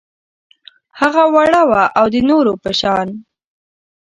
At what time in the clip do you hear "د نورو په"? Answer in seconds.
2.13-2.71